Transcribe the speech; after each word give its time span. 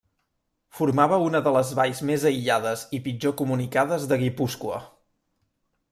Formava 0.77 1.19
una 1.25 1.41
de 1.47 1.53
les 1.57 1.73
valls 1.81 2.01
més 2.11 2.25
aïllades 2.31 2.85
i 2.99 3.03
pitjor 3.09 3.35
comunicades 3.43 4.11
de 4.13 4.19
Guipúscoa. 4.23 4.85